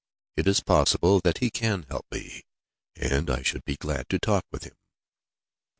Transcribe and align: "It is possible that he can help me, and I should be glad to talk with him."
"It 0.35 0.47
is 0.47 0.61
possible 0.61 1.21
that 1.23 1.37
he 1.37 1.51
can 1.51 1.83
help 1.87 2.07
me, 2.11 2.41
and 2.95 3.29
I 3.29 3.43
should 3.43 3.63
be 3.65 3.77
glad 3.77 4.09
to 4.09 4.17
talk 4.17 4.47
with 4.51 4.63
him." 4.63 4.73